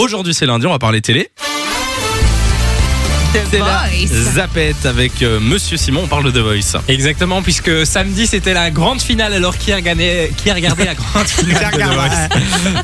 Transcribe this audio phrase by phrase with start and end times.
[0.00, 1.28] Aujourd'hui c'est lundi, on va parler télé.
[3.50, 4.32] C'est la Voice.
[4.34, 6.80] Zapette avec euh, Monsieur Simon, on parle de The Voice.
[6.88, 9.34] Exactement, puisque samedi c'était la grande finale.
[9.34, 12.28] Alors qui a regardé, qui a regardé la grande finale de The Voice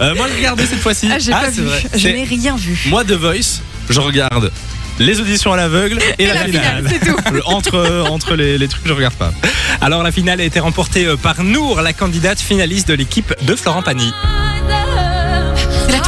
[0.02, 1.08] Euh, moi je regardais cette fois-ci.
[1.10, 1.66] Ah, j'ai Ah, pas c'est vu.
[1.66, 1.82] vrai.
[1.94, 2.78] Je C'est- n'ai rien vu.
[2.86, 4.52] Moi The Voice, je regarde
[4.98, 7.16] les auditions à l'aveugle et, Et la finale, c'est tout.
[7.32, 9.32] Le- entre entre les, les trucs je regarde pas.
[9.80, 13.56] Alors la finale a été remportée euh, par Nour, la candidate finaliste de l'équipe de
[13.56, 14.12] Florent Pagny.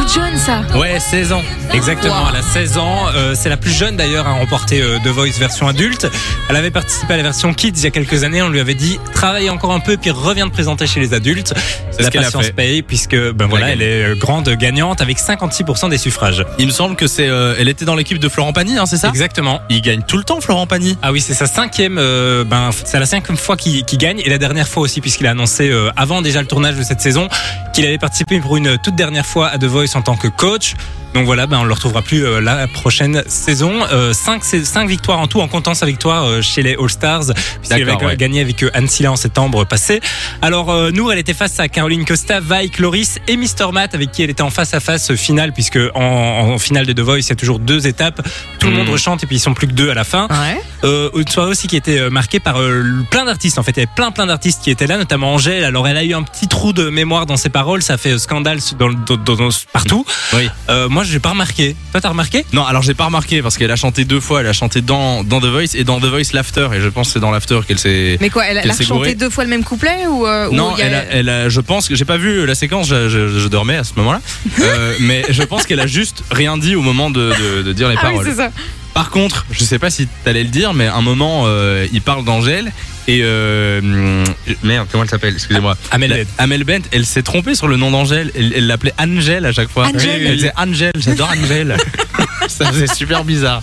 [0.08, 0.62] Toute jeune, ça.
[0.78, 1.42] Ouais, 16 ans.
[1.74, 2.28] Exactement, Wow.
[2.30, 2.96] elle a 16 ans.
[3.14, 6.06] Euh, c'est la plus jeune d'ailleurs à remporter euh, The Voice version adulte.
[6.48, 8.40] Elle avait participé à la version Kids il y a quelques années.
[8.40, 11.52] On lui avait dit travaille encore un peu puis reviens te présenter chez les adultes.
[11.90, 12.52] C'est la patience fait.
[12.52, 16.44] paye puisque ben voilà, elle est euh, grande gagnante avec 56% des suffrages.
[16.58, 18.96] Il me semble que c'est euh, elle était dans l'équipe de Florent Pagny, hein, c'est
[18.96, 19.08] ça?
[19.08, 19.60] Exactement.
[19.68, 20.96] Il gagne tout le temps Florent Pagny.
[21.02, 24.38] Ah oui, c'est sa cinquième, euh, ben c'est la cinquième fois qu'il gagne et la
[24.38, 27.28] dernière fois aussi puisqu'il a annoncé euh, avant déjà le tournage de cette saison
[27.74, 30.74] qu'il avait participé pour une toute dernière fois à The Voice en tant que coach.
[31.18, 33.72] Donc voilà, ben on le retrouvera plus euh, la prochaine saison.
[33.92, 36.88] Euh, cinq, c'est- cinq victoires en tout en comptant sa victoire euh, chez les All
[36.88, 37.24] Stars
[37.60, 38.16] puisqu'il avait ouais.
[38.16, 40.00] gagné avec euh, Anne Silla en septembre passé.
[40.42, 44.12] Alors euh, Nour, elle était face à Caroline Costa, Vaik, Loris et Mr Matt avec
[44.12, 47.18] qui elle était en face à face finale puisque en, en finale de The Voice
[47.20, 48.20] il y a toujours deux étapes.
[48.58, 48.78] Tout le Mhm.
[48.78, 50.28] monde rechante et puis ils sont plus que deux à la fin.
[50.30, 50.60] Ouais.
[50.84, 53.58] Euh, une soirée aussi qui était euh, marquée par euh, plein d'artistes.
[53.58, 55.64] En fait, il y avait plein plein d'artistes qui étaient là, notamment Angèle.
[55.64, 57.82] Alors, elle a eu un petit trou de mémoire dans ses paroles.
[57.82, 60.04] Ça fait euh, scandale dans, dans- dans- dans- partout.
[60.34, 60.48] Oui.
[60.70, 61.74] Euh, moi, j'ai pas remarqué.
[61.92, 62.44] Toi, t'as remarqué?
[62.52, 64.40] Non, alors j'ai pas remarqué parce qu'elle a chanté deux fois.
[64.40, 66.68] Elle a chanté dans, dans The Voice et dans The Voice l'After.
[66.74, 68.18] Et je pense que c'est dans l'After qu'elle s'est.
[68.20, 70.82] Mais quoi, elle, a chanté deux fois le même couplet ou euh, Non, il y
[70.82, 72.88] a- elle a, elle a- je pense que j'ai pas vu la séquence.
[72.88, 74.20] Je, je- je dormais à ce moment-là,
[74.60, 77.88] Euh, mais je pense qu'elle a juste rien dit au moment de, de- de dire
[77.88, 78.26] les Ah oui, paroles.
[78.28, 78.50] c'est ça.
[78.98, 82.02] Par contre, je sais pas si t'allais le dire, mais à un moment, euh, il
[82.02, 82.72] parle d'Angèle
[83.06, 84.24] et euh, hum,
[84.64, 85.34] merde, comment elle s'appelle?
[85.34, 85.76] Excusez-moi.
[85.92, 86.30] Amel Bent.
[86.36, 88.32] Amel Bent, elle s'est trompée sur le nom d'Angèle.
[88.34, 89.86] Elle l'appelait Angèle à chaque fois.
[89.86, 90.26] Angèle.
[90.26, 91.76] Elle disait Angèle, j'adore Angèle.
[92.48, 93.62] Ça faisait super bizarre.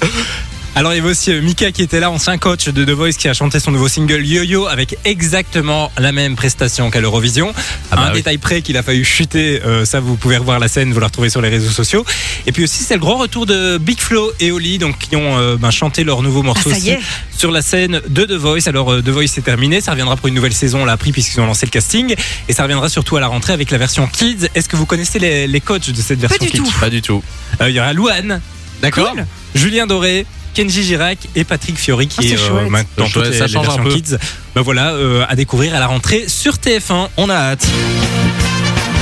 [0.78, 3.14] Alors, il y avait aussi euh, Mika qui était là, ancien coach de The Voice,
[3.14, 7.54] qui a chanté son nouveau single Yo-Yo avec exactement la même prestation qu'à l'Eurovision.
[7.92, 8.16] Ah bah un oui.
[8.18, 9.62] détail près qu'il a failli chuter.
[9.66, 12.04] euh, ça, vous pouvez revoir la scène, vous la retrouvez sur les réseaux sociaux.
[12.46, 15.38] Et puis aussi, c'est le grand retour de Big Flo et Oli, donc qui ont
[15.38, 16.92] euh, ben, chanté leur nouveau Ah, morceau aussi
[17.38, 18.68] sur la scène de The Voice.
[18.68, 21.14] Alors euh, The Voice c'est terminé, ça reviendra pour une nouvelle saison, on l'a appris
[21.14, 22.16] puisqu'ils ont lancé le casting
[22.50, 24.48] et ça reviendra surtout à la rentrée avec la version Kids.
[24.56, 26.72] Est-ce que vous connaissez les, les coachs de cette version du Kids tout.
[26.82, 27.24] Pas du tout.
[27.62, 28.42] Euh, Il y aura Louane,
[28.82, 29.12] D'accord.
[29.12, 29.26] Cool.
[29.56, 30.26] Julien Doré.
[30.56, 33.68] Kenji Girac et Patrick Fiori qui Ah, est euh, maintenant chouette, les, ça les change
[33.68, 33.94] un versions peu.
[33.94, 34.16] Kids.
[34.56, 37.10] Ben voilà, euh, à découvrir à la rentrée sur TF1.
[37.18, 37.68] On a hâte.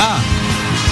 [0.02, 0.18] Ah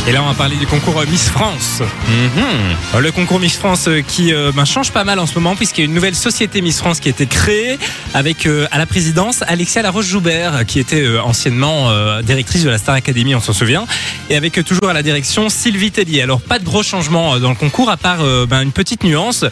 [0.08, 1.82] et là, on va parler du concours Miss France.
[2.10, 3.02] Mhm.
[3.04, 5.82] Le concours Miss France euh, qui euh, ben, change pas mal en ce moment puisqu'il
[5.82, 7.78] y a une nouvelle société Miss France qui a été créée
[8.16, 12.80] avec euh, à la présidence Alexia Laroche-Joubert qui était euh, anciennement euh, directrice de la
[12.80, 13.86] Star Academy, on s'en souvient,
[14.32, 16.24] et avec euh, toujours à la direction Sylvie Tellier.
[16.24, 19.46] Alors pas de gros changements dans le concours à part euh, ben, une petite nuance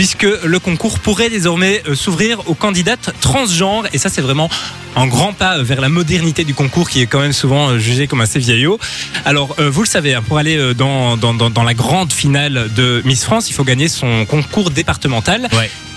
[0.00, 4.48] puisque le concours pourrait désormais euh, s'ouvrir aux candidates transgenres et ça c'est vraiment
[4.96, 8.06] un grand pas vers la modernité du concours qui est quand même souvent euh, jugé
[8.06, 8.78] comme assez vieillot.
[9.26, 11.18] Alors euh, vous le savez, hein, pour aller dans,
[11.62, 15.50] la grande finale de Miss France, il faut gagner son concours départemental.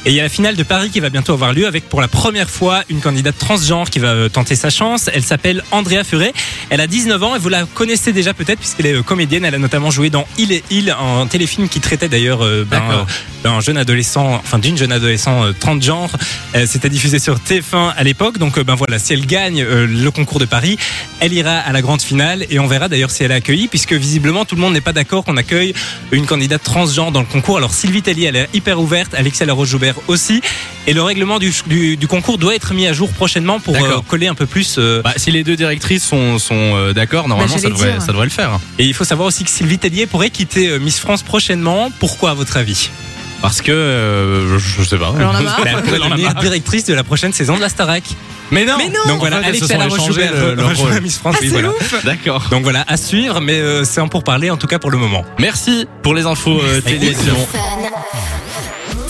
[0.06, 2.02] Et il y a la finale de Paris qui va bientôt avoir lieu avec pour
[2.02, 5.09] la première fois une candidate transgenre qui va euh, tenter sa chance.
[5.14, 6.34] Elle s'appelle Andrea Furet.
[6.69, 9.46] Elle a 19 ans et vous la connaissez déjà peut-être puisqu'elle est euh, comédienne.
[9.46, 12.81] Elle a notamment joué dans Il et Il, un téléfilm qui traitait d'ailleurs euh, ben,
[12.92, 13.03] euh,
[13.44, 16.12] d'un jeune adolescent, enfin d'une jeune adolescent euh, transgenre.
[16.66, 18.38] C'était diffusé sur TF1 à l'époque.
[18.38, 20.78] Donc ben voilà, si elle gagne le concours de Paris,
[21.19, 23.94] elle ira à la grande finale et on verra d'ailleurs si elle est accueillie puisque
[23.94, 25.74] visiblement tout le monde n'est pas d'accord qu'on accueille
[26.12, 27.58] une candidate transgenre dans le concours.
[27.58, 30.42] Alors Sylvie Tellier, elle est hyper ouverte, Alexia Laroche-Joubert aussi.
[30.88, 34.02] Et le règlement du, du, du concours doit être mis à jour prochainement pour euh,
[34.08, 34.76] coller un peu plus.
[34.78, 38.02] euh, Bah, si les deux directrices sont, sont euh, d'accord, normalement ça devrait, dire.
[38.02, 38.59] ça devrait le faire.
[38.80, 41.90] Et il faut savoir aussi que Sylvie Tellier pourrait quitter euh, Miss France prochainement.
[42.00, 42.90] Pourquoi à votre avis?
[43.42, 45.14] Parce que euh, je, je sais pas.
[45.18, 45.62] Elle en a marre.
[45.64, 48.04] Ben, Elle pourrait Elle devenir directrice de la prochaine saison de la Starac.
[48.52, 48.74] Mais non.
[48.78, 51.02] Mais non Donc voilà, elles se sont le- leur rôle.
[51.02, 51.36] Miss France.
[51.38, 51.70] Ah, oui, voilà.
[52.04, 52.46] D'accord.
[52.52, 54.98] Donc voilà, à suivre, mais euh, c'est en pour parler en tout cas pour le
[54.98, 55.25] moment.
[55.40, 57.36] Merci pour les infos euh, télévision.